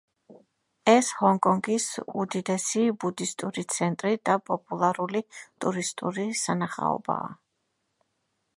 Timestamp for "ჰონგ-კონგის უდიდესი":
1.17-2.85